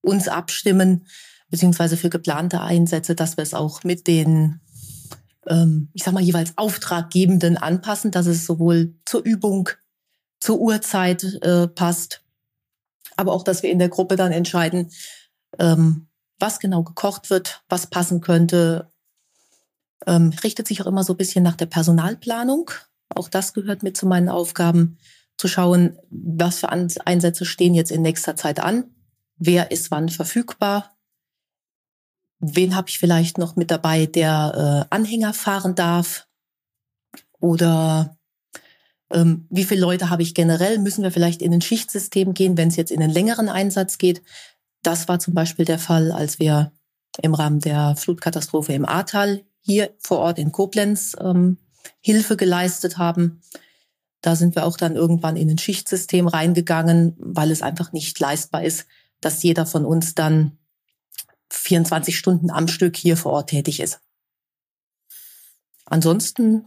uns 0.00 0.26
abstimmen, 0.26 1.06
beziehungsweise 1.52 1.98
für 1.98 2.08
geplante 2.08 2.62
Einsätze, 2.62 3.14
dass 3.14 3.36
wir 3.36 3.42
es 3.42 3.52
auch 3.52 3.84
mit 3.84 4.06
den, 4.06 4.60
ähm, 5.46 5.90
ich 5.92 6.02
sag 6.02 6.14
mal, 6.14 6.22
jeweils 6.22 6.56
Auftraggebenden 6.56 7.58
anpassen, 7.58 8.10
dass 8.10 8.24
es 8.24 8.46
sowohl 8.46 8.94
zur 9.04 9.22
Übung, 9.22 9.68
zur 10.40 10.58
Uhrzeit 10.58 11.22
äh, 11.42 11.68
passt, 11.68 12.24
aber 13.18 13.32
auch, 13.32 13.44
dass 13.44 13.62
wir 13.62 13.70
in 13.70 13.78
der 13.78 13.90
Gruppe 13.90 14.16
dann 14.16 14.32
entscheiden, 14.32 14.90
ähm, 15.58 16.08
was 16.38 16.58
genau 16.58 16.84
gekocht 16.84 17.28
wird, 17.28 17.62
was 17.68 17.86
passen 17.86 18.22
könnte, 18.22 18.90
ähm, 20.06 20.32
richtet 20.42 20.66
sich 20.66 20.80
auch 20.80 20.86
immer 20.86 21.04
so 21.04 21.12
ein 21.12 21.18
bisschen 21.18 21.44
nach 21.44 21.56
der 21.56 21.66
Personalplanung. 21.66 22.70
Auch 23.14 23.28
das 23.28 23.52
gehört 23.52 23.82
mit 23.82 23.94
zu 23.94 24.06
meinen 24.06 24.30
Aufgaben, 24.30 24.96
zu 25.36 25.48
schauen, 25.48 25.98
was 26.08 26.60
für 26.60 26.70
Einsätze 26.70 27.44
stehen 27.44 27.74
jetzt 27.74 27.90
in 27.90 28.00
nächster 28.00 28.36
Zeit 28.36 28.58
an, 28.58 28.84
wer 29.36 29.70
ist 29.70 29.90
wann 29.90 30.08
verfügbar, 30.08 30.91
wen 32.42 32.74
habe 32.74 32.88
ich 32.88 32.98
vielleicht 32.98 33.38
noch 33.38 33.56
mit 33.56 33.70
dabei, 33.70 34.06
der 34.06 34.88
äh, 34.90 34.94
Anhänger 34.94 35.32
fahren 35.32 35.74
darf 35.74 36.26
oder 37.40 38.16
ähm, 39.10 39.46
wie 39.48 39.64
viele 39.64 39.80
Leute 39.80 40.10
habe 40.10 40.22
ich 40.22 40.34
generell, 40.34 40.78
müssen 40.78 41.04
wir 41.04 41.12
vielleicht 41.12 41.40
in 41.40 41.54
ein 41.54 41.60
Schichtsystem 41.60 42.34
gehen, 42.34 42.56
wenn 42.56 42.68
es 42.68 42.76
jetzt 42.76 42.90
in 42.90 43.02
einen 43.02 43.12
längeren 43.12 43.48
Einsatz 43.48 43.96
geht. 43.96 44.22
Das 44.82 45.06
war 45.08 45.20
zum 45.20 45.34
Beispiel 45.34 45.64
der 45.64 45.78
Fall, 45.78 46.10
als 46.10 46.40
wir 46.40 46.72
im 47.22 47.34
Rahmen 47.34 47.60
der 47.60 47.94
Flutkatastrophe 47.96 48.72
im 48.72 48.86
Ahrtal 48.86 49.44
hier 49.60 49.94
vor 50.00 50.18
Ort 50.18 50.38
in 50.38 50.50
Koblenz 50.50 51.14
ähm, 51.20 51.58
Hilfe 52.00 52.36
geleistet 52.36 52.98
haben. 52.98 53.40
Da 54.20 54.34
sind 54.34 54.56
wir 54.56 54.64
auch 54.64 54.76
dann 54.76 54.96
irgendwann 54.96 55.36
in 55.36 55.50
ein 55.50 55.58
Schichtsystem 55.58 56.26
reingegangen, 56.26 57.14
weil 57.18 57.52
es 57.52 57.62
einfach 57.62 57.92
nicht 57.92 58.18
leistbar 58.18 58.64
ist, 58.64 58.86
dass 59.20 59.42
jeder 59.42 59.66
von 59.66 59.84
uns 59.84 60.14
dann 60.14 60.58
24 61.52 62.16
Stunden 62.16 62.50
am 62.50 62.66
Stück 62.68 62.96
hier 62.96 63.16
vor 63.16 63.32
Ort 63.32 63.50
tätig 63.50 63.80
ist. 63.80 64.00
Ansonsten 65.84 66.64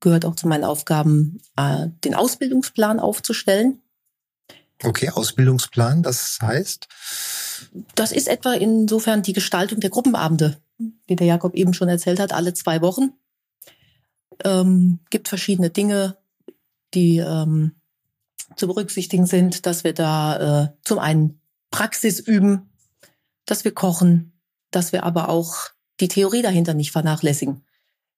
gehört 0.00 0.24
auch 0.24 0.36
zu 0.36 0.46
meinen 0.46 0.64
Aufgaben, 0.64 1.40
äh, 1.56 1.88
den 2.04 2.14
Ausbildungsplan 2.14 3.00
aufzustellen. 3.00 3.80
Okay, 4.84 5.10
Ausbildungsplan, 5.10 6.02
das 6.02 6.38
heißt? 6.40 6.86
Das 7.94 8.12
ist 8.12 8.28
etwa 8.28 8.52
insofern 8.52 9.22
die 9.22 9.32
Gestaltung 9.32 9.80
der 9.80 9.90
Gruppenabende, 9.90 10.60
wie 11.06 11.16
der 11.16 11.26
Jakob 11.26 11.54
eben 11.54 11.74
schon 11.74 11.88
erzählt 11.88 12.20
hat, 12.20 12.32
alle 12.32 12.54
zwei 12.54 12.80
Wochen. 12.80 13.12
Ähm, 14.44 15.00
gibt 15.10 15.28
verschiedene 15.28 15.70
Dinge, 15.70 16.16
die 16.94 17.18
ähm, 17.18 17.72
zu 18.54 18.68
berücksichtigen 18.68 19.26
sind, 19.26 19.66
dass 19.66 19.82
wir 19.82 19.94
da 19.94 20.64
äh, 20.64 20.68
zum 20.84 21.00
einen 21.00 21.40
Praxis 21.70 22.20
üben, 22.20 22.70
dass 23.48 23.64
wir 23.64 23.72
kochen, 23.72 24.38
dass 24.70 24.92
wir 24.92 25.04
aber 25.04 25.28
auch 25.28 25.70
die 26.00 26.08
Theorie 26.08 26.42
dahinter 26.42 26.74
nicht 26.74 26.92
vernachlässigen. 26.92 27.64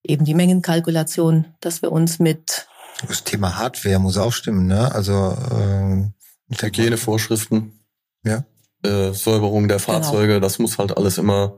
Eben 0.02 0.24
die 0.24 0.34
Mengenkalkulation, 0.34 1.54
dass 1.60 1.82
wir 1.82 1.92
uns 1.92 2.18
mit 2.18 2.66
das 3.06 3.24
Thema 3.24 3.56
Hardware 3.56 3.98
muss 3.98 4.18
auch 4.18 4.32
stimmen, 4.32 4.66
ne? 4.66 4.92
Also 4.92 5.36
ähm, 5.52 6.12
Hygienevorschriften, 6.50 7.80
ja, 8.24 8.44
äh, 8.82 9.12
Säuberung 9.12 9.68
der 9.68 9.78
genau. 9.78 9.92
Fahrzeuge, 9.92 10.34
genau. 10.34 10.40
das 10.40 10.58
muss 10.58 10.76
halt 10.76 10.96
alles 10.96 11.16
immer 11.16 11.54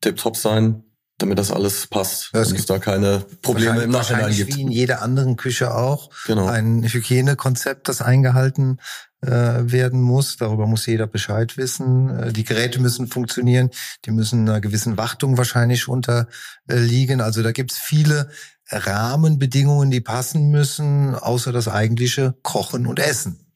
tipptopp 0.00 0.36
sein 0.36 0.86
damit 1.18 1.38
das 1.38 1.50
alles 1.50 1.86
passt 1.86 2.30
ja, 2.34 2.40
und 2.40 2.52
es 2.52 2.66
da 2.66 2.78
keine 2.78 3.24
Probleme 3.40 3.82
im 3.82 3.90
Nachhinein 3.90 4.34
gibt. 4.34 4.54
Wie 4.54 4.60
in 4.60 4.70
jeder 4.70 5.02
anderen 5.02 5.36
Küche 5.36 5.74
auch. 5.74 6.10
Genau. 6.26 6.46
Ein 6.46 6.82
Hygienekonzept, 6.82 7.88
das 7.88 8.02
eingehalten 8.02 8.80
werden 9.20 10.00
muss. 10.00 10.36
Darüber 10.36 10.66
muss 10.66 10.86
jeder 10.86 11.06
Bescheid 11.06 11.56
wissen. 11.56 12.10
Äh, 12.10 12.32
die 12.32 12.44
Geräte 12.44 12.80
müssen 12.80 13.08
funktionieren. 13.08 13.70
Die 14.04 14.10
müssen 14.10 14.48
einer 14.48 14.60
gewissen 14.60 14.98
Wartung 14.98 15.38
wahrscheinlich 15.38 15.88
unterliegen. 15.88 17.20
Also 17.20 17.42
da 17.42 17.52
gibt's 17.52 17.78
viele 17.78 18.30
Rahmenbedingungen, 18.68 19.90
die 19.90 20.00
passen 20.00 20.50
müssen, 20.50 21.14
außer 21.14 21.52
das 21.52 21.68
eigentliche 21.68 22.34
Kochen 22.42 22.86
und 22.86 22.98
Essen. 22.98 23.46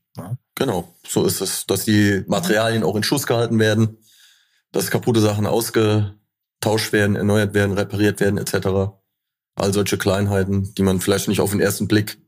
Genau, 0.54 0.94
so 1.06 1.24
ist 1.24 1.40
es, 1.40 1.66
dass 1.66 1.84
die 1.84 2.22
Materialien 2.26 2.84
auch 2.84 2.96
in 2.96 3.02
Schuss 3.02 3.26
gehalten 3.26 3.58
werden, 3.58 3.98
dass 4.72 4.90
kaputte 4.90 5.20
Sachen 5.20 5.46
ausge 5.46 6.14
tauscht 6.60 6.92
werden, 6.92 7.16
erneuert 7.16 7.54
werden, 7.54 7.76
repariert 7.76 8.20
werden 8.20 8.38
etc. 8.38 8.94
All 9.54 9.72
solche 9.72 9.98
Kleinheiten, 9.98 10.74
die 10.74 10.82
man 10.82 11.00
vielleicht 11.00 11.28
nicht 11.28 11.40
auf 11.40 11.50
den 11.50 11.60
ersten 11.60 11.88
Blick 11.88 12.18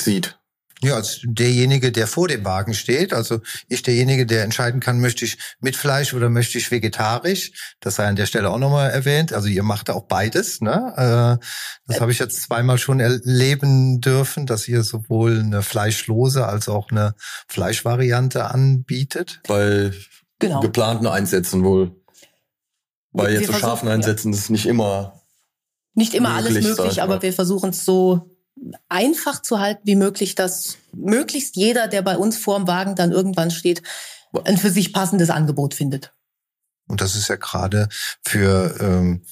sieht. 0.00 0.41
Ja, 0.82 0.96
als 0.96 1.20
derjenige, 1.22 1.92
der 1.92 2.08
vor 2.08 2.26
dem 2.26 2.44
Wagen 2.44 2.74
steht, 2.74 3.12
also 3.12 3.40
ich 3.68 3.82
derjenige, 3.82 4.26
der 4.26 4.42
entscheiden 4.42 4.80
kann, 4.80 5.00
möchte 5.00 5.24
ich 5.24 5.38
mit 5.60 5.76
Fleisch 5.76 6.12
oder 6.12 6.28
möchte 6.28 6.58
ich 6.58 6.72
vegetarisch. 6.72 7.52
Das 7.78 7.94
sei 7.94 8.06
an 8.08 8.16
der 8.16 8.26
Stelle 8.26 8.50
auch 8.50 8.58
nochmal 8.58 8.90
erwähnt. 8.90 9.32
Also 9.32 9.46
ihr 9.46 9.62
macht 9.62 9.90
auch 9.90 10.08
beides. 10.08 10.60
Ne? 10.60 11.38
Äh, 11.40 11.46
das 11.86 12.00
habe 12.00 12.10
ich 12.10 12.18
jetzt 12.18 12.42
zweimal 12.42 12.78
schon 12.78 12.98
erleben 12.98 14.00
dürfen, 14.00 14.44
dass 14.44 14.66
ihr 14.66 14.82
sowohl 14.82 15.38
eine 15.38 15.62
fleischlose 15.62 16.46
als 16.46 16.68
auch 16.68 16.90
eine 16.90 17.14
Fleischvariante 17.46 18.50
anbietet. 18.50 19.40
Bei 19.46 19.92
genau. 20.40 20.60
geplanten 20.60 21.06
Einsätzen 21.06 21.62
wohl. 21.62 21.94
Weil 23.12 23.34
jetzt 23.34 23.46
so 23.46 23.52
scharfen 23.52 23.88
einsetzen, 23.88 24.32
ja. 24.32 24.38
ist 24.38 24.50
nicht 24.50 24.66
immer. 24.66 25.22
Nicht 25.94 26.14
immer 26.14 26.40
möglich, 26.40 26.56
alles 26.56 26.78
möglich, 26.78 27.02
aber 27.02 27.22
wir 27.22 27.32
versuchen 27.32 27.70
es 27.70 27.84
so 27.84 28.31
einfach 28.88 29.42
zu 29.42 29.60
halten 29.60 29.82
wie 29.84 29.96
möglich, 29.96 30.34
dass 30.34 30.78
möglichst 30.92 31.56
jeder, 31.56 31.88
der 31.88 32.02
bei 32.02 32.16
uns 32.16 32.36
vorm 32.36 32.66
Wagen 32.66 32.94
dann 32.94 33.12
irgendwann 33.12 33.50
steht, 33.50 33.82
ein 34.44 34.56
für 34.56 34.70
sich 34.70 34.92
passendes 34.92 35.30
Angebot 35.30 35.74
findet. 35.74 36.14
Und 36.88 37.00
das 37.00 37.14
ist 37.14 37.28
ja 37.28 37.36
gerade 37.36 37.88
für 38.22 38.76
ähm, 38.80 39.24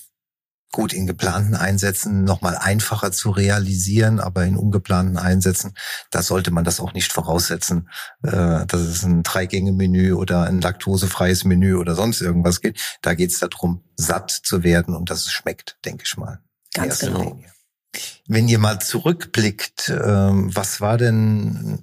gut 0.73 0.93
in 0.93 1.07
geplanten 1.07 1.55
Einsätzen 1.55 2.25
nochmal 2.25 2.57
einfacher 2.57 3.11
zu 3.13 3.31
realisieren, 3.31 4.21
aber 4.21 4.45
in 4.45 4.57
ungeplanten 4.57 5.17
Einsätzen, 5.17 5.75
da 6.11 6.23
sollte 6.23 6.53
man 6.53 6.65
das 6.65 6.81
auch 6.81 6.93
nicht 6.93 7.13
voraussetzen, 7.13 7.89
äh, 8.23 8.67
dass 8.67 8.81
es 8.81 9.03
ein 9.03 9.23
Dreigänge-Menü 9.23 10.13
oder 10.13 10.45
ein 10.45 10.61
laktosefreies 10.61 11.45
Menü 11.45 11.75
oder 11.75 11.95
sonst 11.95 12.21
irgendwas 12.21 12.61
geht. 12.61 12.79
Da 13.03 13.15
geht 13.15 13.33
es 13.33 13.41
darum, 13.41 13.83
satt 13.97 14.31
zu 14.31 14.63
werden 14.63 14.95
und 14.95 15.11
dass 15.11 15.27
es 15.27 15.33
schmeckt, 15.33 15.77
denke 15.85 16.05
ich 16.07 16.17
mal. 16.17 16.41
Ganz 16.73 17.01
genau. 17.01 17.41
Wenn 18.27 18.49
ihr 18.49 18.59
mal 18.59 18.81
zurückblickt, 18.81 19.89
ähm, 19.89 20.55
was 20.55 20.81
war 20.81 20.97
denn 20.97 21.83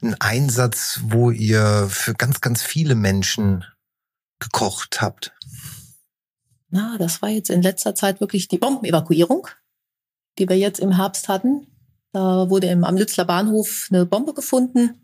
ein 0.00 0.14
Einsatz, 0.20 1.00
wo 1.02 1.30
ihr 1.30 1.88
für 1.90 2.14
ganz, 2.14 2.40
ganz 2.40 2.62
viele 2.62 2.94
Menschen 2.94 3.64
gekocht 4.38 5.02
habt? 5.02 5.32
na, 6.74 6.98
das 6.98 7.22
war 7.22 7.28
jetzt 7.28 7.50
in 7.50 7.62
letzter 7.62 7.94
Zeit 7.94 8.20
wirklich 8.20 8.48
die 8.48 8.58
Bombenevakuierung, 8.58 9.46
die 10.38 10.48
wir 10.48 10.58
jetzt 10.58 10.80
im 10.80 10.96
Herbst 10.96 11.28
hatten. 11.28 11.68
Da 12.10 12.50
wurde 12.50 12.66
im, 12.66 12.82
am 12.82 12.96
Lützler 12.96 13.24
Bahnhof 13.24 13.88
eine 13.92 14.04
Bombe 14.04 14.34
gefunden. 14.34 15.00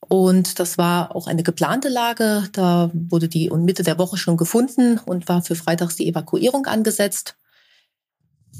Und 0.00 0.58
das 0.58 0.78
war 0.78 1.14
auch 1.14 1.28
eine 1.28 1.44
geplante 1.44 1.88
Lage. 1.88 2.48
Da 2.52 2.90
wurde 2.92 3.28
die 3.28 3.48
Mitte 3.50 3.84
der 3.84 3.96
Woche 3.98 4.16
schon 4.16 4.36
gefunden 4.36 4.98
und 4.98 5.28
war 5.28 5.42
für 5.42 5.54
freitags 5.54 5.94
die 5.94 6.08
Evakuierung 6.08 6.66
angesetzt. 6.66 7.36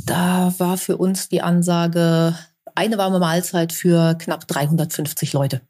Da 0.07 0.55
war 0.59 0.79
für 0.79 0.97
uns 0.97 1.29
die 1.29 1.43
Ansage 1.43 2.37
eine 2.75 2.99
warme 2.99 3.19
Mahlzeit 3.19 3.73
für 3.73 4.15
knapp 4.15 4.49
350 4.49 5.33
Leute. 5.33 5.61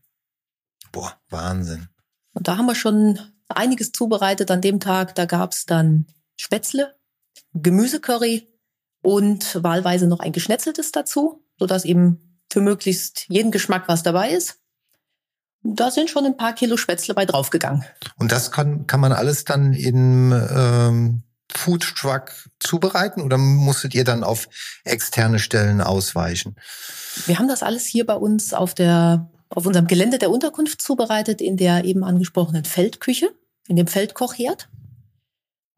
Boah, 0.92 1.14
Wahnsinn. 1.30 1.88
Und 2.34 2.48
da 2.48 2.56
haben 2.56 2.66
wir 2.66 2.74
schon 2.74 3.18
einiges 3.48 3.92
zubereitet 3.92 4.50
an 4.50 4.60
dem 4.60 4.80
Tag. 4.80 5.14
Da 5.14 5.26
gab 5.26 5.52
es 5.52 5.66
dann 5.66 6.06
Spätzle, 6.36 6.96
Gemüsecurry 7.54 8.48
und 9.02 9.62
wahlweise 9.62 10.06
noch 10.06 10.20
ein 10.20 10.32
geschnetzeltes 10.32 10.92
dazu, 10.92 11.44
sodass 11.58 11.84
eben 11.84 12.40
für 12.50 12.60
möglichst 12.60 13.26
jeden 13.28 13.50
Geschmack 13.50 13.88
was 13.88 14.02
dabei 14.02 14.30
ist. 14.30 14.60
Da 15.64 15.90
sind 15.90 16.10
schon 16.10 16.26
ein 16.26 16.36
paar 16.36 16.54
Kilo 16.54 16.76
Spätzle 16.76 17.14
bei 17.14 17.24
draufgegangen. 17.24 17.84
Und 18.16 18.32
das 18.32 18.50
kann, 18.50 18.86
kann 18.86 19.00
man 19.00 19.12
alles 19.12 19.44
dann 19.44 19.72
in 19.72 20.32
ähm, 20.32 21.22
Food 21.56 21.94
Truck 21.97 22.32
zubereiten 22.61 23.23
oder 23.23 23.38
musstet 23.38 23.94
ihr 23.94 24.04
dann 24.04 24.25
auf 24.25 24.49
externe 24.85 25.38
Stellen 25.38 25.80
ausweichen? 25.80 26.56
Wir 27.26 27.38
haben 27.38 27.49
das 27.49 27.62
alles 27.62 27.85
hier 27.85 28.06
bei 28.06 28.14
uns 28.14 28.54
auf 28.54 28.75
der 28.75 29.28
auf 29.54 29.66
unserem 29.66 29.87
Gelände 29.87 30.18
der 30.18 30.30
Unterkunft 30.30 30.80
zubereitet 30.80 31.40
in 31.40 31.56
der 31.56 31.85
eben 31.85 32.04
angesprochenen 32.04 32.64
Feldküche, 32.64 33.30
in 33.68 33.76
dem 33.76 33.87
Feldkochherd 33.87 34.68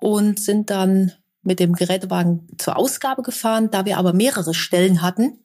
und 0.01 0.39
sind 0.39 0.71
dann 0.71 1.13
mit 1.43 1.61
dem 1.61 1.75
Gerätewagen 1.75 2.47
zur 2.57 2.77
Ausgabe 2.77 3.23
gefahren. 3.23 3.71
Da 3.71 3.85
wir 3.85 3.99
aber 3.99 4.13
mehrere 4.13 4.55
Stellen 4.55 5.03
hatten, 5.03 5.41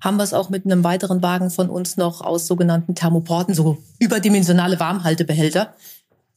haben 0.00 0.16
wir 0.16 0.24
es 0.24 0.34
auch 0.34 0.50
mit 0.50 0.64
einem 0.64 0.84
weiteren 0.84 1.22
Wagen 1.22 1.50
von 1.50 1.70
uns 1.70 1.96
noch 1.96 2.20
aus 2.20 2.46
sogenannten 2.46 2.94
Thermoporten, 2.94 3.54
so 3.54 3.78
überdimensionale 3.98 4.78
Warmhaltebehälter, 4.78 5.74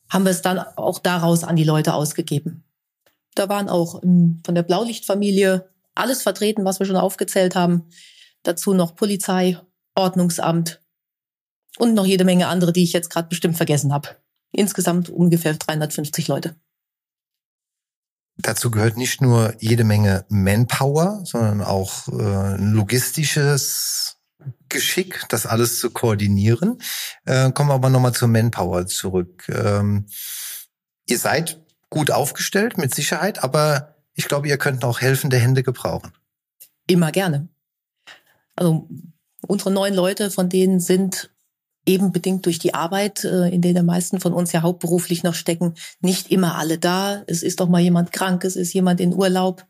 haben 0.10 0.26
wir 0.26 0.32
es 0.32 0.42
dann 0.42 0.60
auch 0.60 1.00
daraus 1.00 1.44
an 1.44 1.56
die 1.56 1.64
Leute 1.64 1.94
ausgegeben. 1.94 2.64
Da 3.36 3.50
waren 3.50 3.70
auch 3.70 4.02
ähm, 4.04 4.42
von 4.46 4.56
der 4.56 4.64
Blaulichtfamilie 4.64 5.70
alles 5.96 6.22
vertreten, 6.22 6.66
was 6.66 6.80
wir 6.80 6.86
schon 6.86 6.96
aufgezählt 6.96 7.56
haben. 7.56 7.90
Dazu 8.44 8.74
noch 8.74 8.96
Polizei, 8.96 9.60
Ordnungsamt 9.96 10.82
und 11.78 11.94
noch 11.94 12.06
jede 12.06 12.24
Menge 12.24 12.48
andere, 12.48 12.74
die 12.74 12.84
ich 12.84 12.94
jetzt 12.94 13.10
gerade 13.10 13.30
bestimmt 13.30 13.58
vergessen 13.58 13.94
habe. 13.94 14.10
Insgesamt 14.52 15.10
ungefähr 15.10 15.54
350 15.54 16.28
Leute. 16.28 16.56
Dazu 18.38 18.72
gehört 18.72 18.98
nicht 18.98 19.22
nur 19.22 19.54
jede 19.60 19.84
Menge 19.84 20.26
Manpower, 20.30 21.22
sondern 21.26 21.62
auch 21.62 22.08
äh, 22.08 22.56
logistisches 22.58 24.18
Geschick, 24.70 25.26
das 25.30 25.46
alles 25.46 25.80
zu 25.80 25.92
koordinieren. 25.92 26.82
Äh, 27.26 27.52
kommen 27.52 27.70
wir 27.70 27.76
aber 27.76 27.90
nochmal 27.90 28.14
zur 28.14 28.30
Manpower 28.30 28.88
zurück. 28.88 29.48
Ähm, 29.50 30.08
ihr 31.06 31.20
seid 31.20 31.61
gut 31.92 32.10
aufgestellt, 32.10 32.80
mit 32.80 32.96
Sicherheit, 32.96 33.44
aber 33.44 33.96
ich 34.16 34.28
glaube, 34.28 34.48
ihr 34.48 34.58
könnt 34.58 34.84
auch 34.84 35.02
helfende 35.02 35.38
Hände 35.38 35.62
gebrauchen. 35.62 36.12
Immer 36.88 37.12
gerne. 37.12 37.50
Also 38.56 38.90
unsere 39.48 39.72
neun 39.72 39.94
Leute, 39.94 40.32
von 40.32 40.50
denen 40.50 40.80
sind 40.80 41.30
eben 41.86 42.12
bedingt 42.12 42.46
durch 42.46 42.60
die 42.60 42.74
Arbeit, 42.74 43.24
äh, 43.24 43.50
in 43.50 43.62
der 43.62 43.74
die 43.74 43.82
meisten 43.82 44.20
von 44.20 44.34
uns 44.34 44.52
ja 44.52 44.62
hauptberuflich 44.62 45.24
noch 45.24 45.34
stecken, 45.34 45.76
nicht 46.00 46.32
immer 46.32 46.56
alle 46.56 46.78
da. 46.78 47.24
Es 47.28 47.44
ist 47.44 47.60
doch 47.60 47.70
mal 47.70 47.82
jemand 47.82 48.12
krank, 48.12 48.44
es 48.44 48.56
ist 48.56 48.74
jemand 48.74 49.00
in 49.00 49.14
Urlaub. 49.14 49.66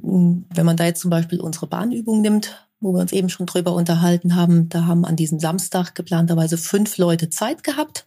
Hm, 0.00 0.46
wenn 0.54 0.66
man 0.66 0.76
da 0.76 0.84
jetzt 0.84 1.00
zum 1.00 1.10
Beispiel 1.10 1.40
unsere 1.40 1.66
Bahnübung 1.66 2.20
nimmt, 2.20 2.66
wo 2.80 2.92
wir 2.92 3.00
uns 3.00 3.12
eben 3.12 3.28
schon 3.28 3.46
drüber 3.46 3.74
unterhalten 3.74 4.36
haben, 4.36 4.68
da 4.68 4.86
haben 4.86 5.04
an 5.04 5.16
diesem 5.16 5.40
Samstag 5.40 5.94
geplanterweise 5.94 6.56
fünf 6.58 6.96
Leute 6.96 7.28
Zeit 7.30 7.64
gehabt. 7.64 8.06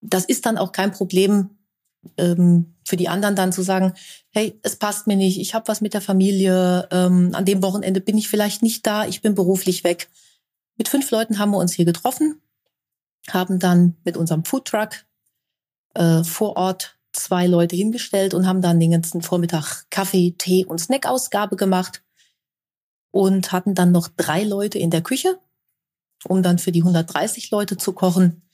Das 0.00 0.24
ist 0.24 0.46
dann 0.46 0.58
auch 0.58 0.72
kein 0.72 0.92
Problem 0.92 1.50
ähm, 2.16 2.74
für 2.84 2.96
die 2.96 3.08
anderen 3.08 3.36
dann 3.36 3.52
zu 3.52 3.62
sagen, 3.62 3.92
hey, 4.30 4.58
es 4.62 4.76
passt 4.76 5.06
mir 5.06 5.16
nicht, 5.16 5.40
ich 5.40 5.54
habe 5.54 5.68
was 5.68 5.80
mit 5.80 5.94
der 5.94 6.00
Familie, 6.00 6.88
ähm, 6.90 7.30
an 7.34 7.44
dem 7.44 7.62
Wochenende 7.62 8.00
bin 8.00 8.16
ich 8.16 8.28
vielleicht 8.28 8.62
nicht 8.62 8.86
da, 8.86 9.06
ich 9.06 9.22
bin 9.22 9.34
beruflich 9.34 9.84
weg 9.84 10.08
mit 10.78 10.88
fünf 10.88 11.10
Leuten 11.10 11.38
haben 11.38 11.50
wir 11.50 11.58
uns 11.58 11.72
hier 11.72 11.84
getroffen, 11.84 12.40
haben 13.28 13.58
dann 13.58 13.96
mit 14.04 14.16
unserem 14.16 14.44
Foodtruck 14.44 14.90
äh, 15.94 16.22
vor 16.22 16.56
Ort 16.56 16.98
zwei 17.12 17.46
Leute 17.46 17.76
hingestellt 17.76 18.32
und 18.32 18.46
haben 18.46 18.62
dann 18.62 18.80
den 18.80 18.92
ganzen 18.92 19.20
Vormittag 19.20 19.84
Kaffee, 19.90 20.34
Tee 20.38 20.64
und 20.64 20.78
Snackausgabe 20.78 21.56
gemacht 21.56 22.04
und 23.10 23.50
hatten 23.50 23.74
dann 23.74 23.90
noch 23.90 24.08
drei 24.08 24.44
Leute 24.44 24.78
in 24.78 24.90
der 24.90 25.02
Küche, 25.02 25.40
um 26.24 26.42
dann 26.42 26.58
für 26.58 26.72
die 26.72 26.82
130 26.82 27.50
Leute 27.50 27.76
zu 27.76 27.92
kochen. 27.92 28.48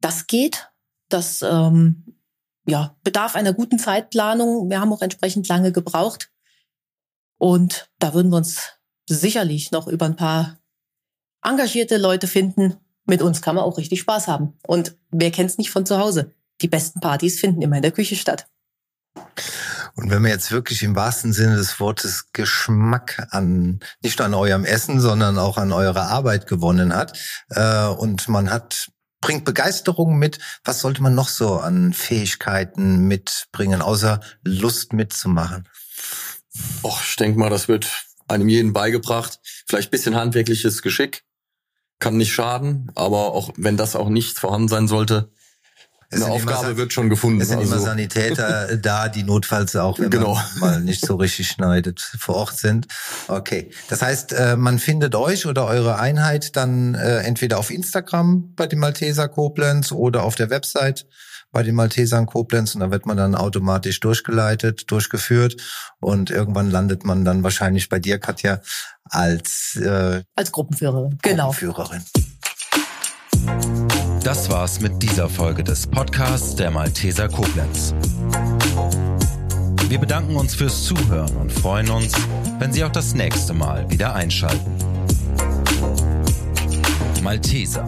Das 0.00 0.26
geht. 0.28 0.70
Das 1.08 1.42
ähm, 1.42 2.15
ja, 2.66 2.96
bedarf 3.04 3.36
einer 3.36 3.52
guten 3.52 3.78
Zeitplanung. 3.78 4.68
Wir 4.68 4.80
haben 4.80 4.92
auch 4.92 5.02
entsprechend 5.02 5.48
lange 5.48 5.72
gebraucht. 5.72 6.30
Und 7.38 7.90
da 7.98 8.14
würden 8.14 8.30
wir 8.30 8.38
uns 8.38 8.72
sicherlich 9.08 9.70
noch 9.70 9.86
über 9.86 10.06
ein 10.06 10.16
paar 10.16 10.58
engagierte 11.42 11.96
Leute 11.96 12.26
finden. 12.26 12.76
Mit 13.04 13.22
uns 13.22 13.40
kann 13.40 13.54
man 13.54 13.64
auch 13.64 13.78
richtig 13.78 14.00
Spaß 14.00 14.26
haben. 14.26 14.54
Und 14.66 14.96
wer 15.10 15.30
kennt's 15.30 15.58
nicht 15.58 15.70
von 15.70 15.86
zu 15.86 15.98
Hause? 15.98 16.32
Die 16.60 16.68
besten 16.68 17.00
Partys 17.00 17.38
finden 17.38 17.62
immer 17.62 17.76
in 17.76 17.82
der 17.82 17.92
Küche 17.92 18.16
statt. 18.16 18.48
Und 19.94 20.10
wenn 20.10 20.20
man 20.20 20.30
jetzt 20.30 20.50
wirklich 20.52 20.82
im 20.82 20.94
wahrsten 20.94 21.32
Sinne 21.32 21.56
des 21.56 21.80
Wortes 21.80 22.32
Geschmack 22.32 23.28
an, 23.30 23.80
nicht 24.02 24.18
nur 24.18 24.26
an 24.26 24.34
eurem 24.34 24.64
Essen, 24.64 25.00
sondern 25.00 25.38
auch 25.38 25.56
an 25.56 25.72
eurer 25.72 26.08
Arbeit 26.08 26.46
gewonnen 26.46 26.94
hat, 26.94 27.18
äh, 27.50 27.86
und 27.86 28.28
man 28.28 28.50
hat, 28.50 28.90
bringt 29.20 29.44
Begeisterung 29.44 30.18
mit, 30.18 30.38
was 30.64 30.80
sollte 30.80 31.02
man 31.02 31.14
noch 31.14 31.28
so 31.28 31.58
an 31.58 31.92
Fähigkeiten 31.92 33.08
mitbringen, 33.08 33.82
außer 33.82 34.20
Lust 34.42 34.92
mitzumachen? 34.92 35.68
Och, 36.82 37.02
ich 37.06 37.16
denke 37.16 37.38
mal, 37.38 37.50
das 37.50 37.68
wird 37.68 38.06
einem 38.28 38.48
jeden 38.48 38.72
beigebracht. 38.72 39.40
Vielleicht 39.66 39.90
bisschen 39.90 40.16
handwerkliches 40.16 40.82
Geschick, 40.82 41.24
kann 41.98 42.16
nicht 42.16 42.32
schaden, 42.32 42.90
aber 42.94 43.32
auch 43.32 43.50
wenn 43.56 43.76
das 43.76 43.96
auch 43.96 44.08
nicht 44.08 44.38
vorhanden 44.38 44.68
sein 44.68 44.88
sollte, 44.88 45.30
eine 46.10 46.26
Aufgabe 46.26 46.76
wird 46.76 46.92
schon 46.92 47.10
gefunden. 47.10 47.40
Es 47.40 47.48
sind 47.48 47.58
also. 47.58 47.74
immer 47.74 47.82
Sanitäter 47.82 48.76
da, 48.82 49.08
die 49.08 49.22
notfalls 49.22 49.74
auch, 49.76 49.98
wenn 49.98 50.10
genau. 50.10 50.34
man 50.34 50.58
mal 50.60 50.80
nicht 50.80 51.04
so 51.04 51.16
richtig 51.16 51.48
schneidet, 51.48 52.00
vor 52.18 52.36
Ort 52.36 52.58
sind. 52.58 52.86
Okay. 53.28 53.70
Das 53.88 54.02
heißt, 54.02 54.32
äh, 54.32 54.56
man 54.56 54.78
findet 54.78 55.14
euch 55.14 55.46
oder 55.46 55.66
eure 55.66 55.98
Einheit 55.98 56.56
dann 56.56 56.94
äh, 56.94 57.18
entweder 57.18 57.58
auf 57.58 57.70
Instagram 57.70 58.54
bei 58.54 58.66
den 58.66 58.78
Malteser 58.78 59.28
Koblenz 59.28 59.92
oder 59.92 60.22
auf 60.22 60.34
der 60.34 60.50
Website 60.50 61.06
bei 61.52 61.62
den 61.62 61.74
Maltesern 61.74 62.26
Koblenz 62.26 62.74
und 62.74 62.82
da 62.82 62.90
wird 62.90 63.06
man 63.06 63.16
dann 63.16 63.34
automatisch 63.34 64.00
durchgeleitet, 64.00 64.90
durchgeführt 64.90 65.56
und 66.00 66.30
irgendwann 66.30 66.70
landet 66.70 67.04
man 67.04 67.24
dann 67.24 67.42
wahrscheinlich 67.42 67.88
bei 67.88 67.98
dir, 67.98 68.18
Katja, 68.18 68.60
als 69.04 69.76
äh, 69.76 70.22
als 70.34 70.52
Gruppenführerin. 70.52 71.18
Genau. 71.22 71.54
Das 74.26 74.50
war's 74.50 74.80
mit 74.80 75.04
dieser 75.04 75.28
Folge 75.28 75.62
des 75.62 75.86
Podcasts 75.86 76.56
der 76.56 76.72
Malteser 76.72 77.28
Koblenz. 77.28 77.94
Wir 79.88 80.00
bedanken 80.00 80.34
uns 80.34 80.56
fürs 80.56 80.82
Zuhören 80.82 81.36
und 81.36 81.52
freuen 81.52 81.88
uns, 81.90 82.12
wenn 82.58 82.72
Sie 82.72 82.82
auch 82.82 82.90
das 82.90 83.14
nächste 83.14 83.54
Mal 83.54 83.88
wieder 83.88 84.16
einschalten. 84.16 84.74
Malteser, 87.22 87.86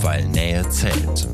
weil 0.00 0.24
Nähe 0.28 0.66
zählt. 0.70 1.28